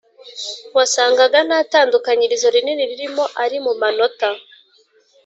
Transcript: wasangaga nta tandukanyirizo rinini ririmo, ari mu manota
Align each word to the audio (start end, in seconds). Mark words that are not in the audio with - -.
wasangaga 0.77 1.37
nta 1.47 1.59
tandukanyirizo 1.71 2.47
rinini 2.55 2.83
ririmo, 2.89 3.23
ari 3.43 3.57
mu 3.65 3.73
manota 3.81 4.29